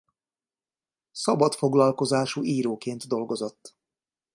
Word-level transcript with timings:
Szabadfoglalkozású 1.11 2.43
íróként 2.43 3.07
dolgozott. 3.07 3.75